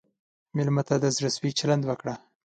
مېلمه 0.55 0.83
ته 0.87 0.95
د 0.99 1.05
زړه 1.17 1.29
سوي 1.35 1.51
چلند 1.59 1.83
وکړه. 1.85 2.13